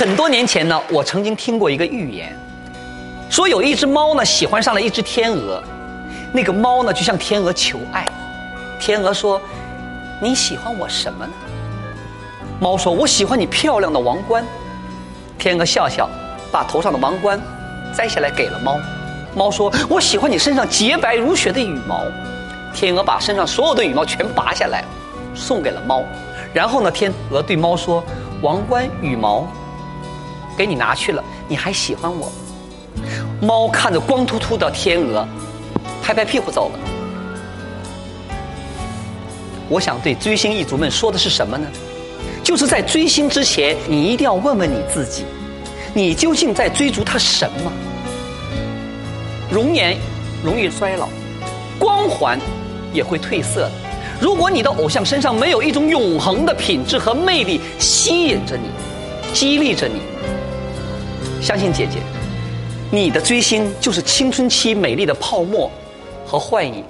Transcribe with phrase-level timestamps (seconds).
[0.00, 2.34] 很多年前呢，我曾经听过一个寓言，
[3.28, 5.62] 说有一只猫呢喜欢上了一只天鹅，
[6.32, 8.06] 那个猫呢就向天鹅求爱，
[8.80, 9.38] 天鹅说
[10.18, 11.32] ：“你喜欢我什么呢？”
[12.58, 14.42] 猫说：“我喜欢你漂亮的王冠。”
[15.38, 16.08] 天鹅笑笑，
[16.50, 17.38] 把头上的王冠
[17.94, 18.78] 摘下来给了猫。
[19.34, 22.00] 猫说：“我喜欢你身上洁白如雪的羽毛。”
[22.72, 24.82] 天鹅把身上所有的羽毛全拔下来，
[25.34, 26.02] 送给了猫。
[26.54, 28.02] 然后呢，天鹅对猫说
[28.40, 29.46] ：“王冠、羽毛。”
[30.60, 32.30] 给你拿去了，你还喜欢我？
[33.40, 35.26] 猫看着光秃秃的天鹅，
[36.02, 36.78] 拍拍屁股走了。
[39.70, 41.66] 我想对追星一族们说的是什么呢？
[42.44, 45.24] 就是在追星之前，你一定要问问你自己：
[45.94, 47.72] 你究竟在追逐他什么？
[49.50, 49.96] 容颜
[50.44, 51.08] 容易衰老，
[51.78, 52.38] 光环
[52.92, 53.72] 也会褪色的。
[54.20, 58.68] 如果你的偶像身上没有一种永恒的品质和魅力，吸引着你，
[59.32, 60.02] 激励着你。
[61.40, 61.98] 相信姐姐，
[62.90, 65.70] 你的追星就是青春期美丽的泡沫
[66.26, 66.84] 和幻影。